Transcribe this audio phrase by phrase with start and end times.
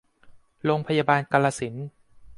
[0.65, 1.87] โรงพยาบาลกาฬสินธุ์